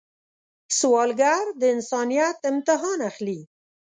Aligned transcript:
سوالګر 0.79 1.45
د 1.61 1.61
انسانیت 1.75 2.37
امتحان 2.51 2.99
اخلي 3.09 3.39